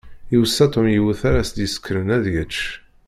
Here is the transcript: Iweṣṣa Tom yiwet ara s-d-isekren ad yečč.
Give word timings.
Iweṣṣa 0.35 0.65
Tom 0.73 0.87
yiwet 0.93 1.21
ara 1.29 1.47
s-d-isekren 1.47 2.13
ad 2.15 2.25
yečč. 2.33 2.57